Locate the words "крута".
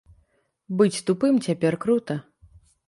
1.87-2.15